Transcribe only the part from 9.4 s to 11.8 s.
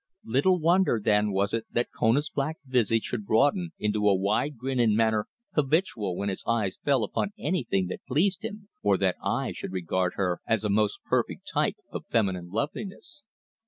should regard her as a most perfect type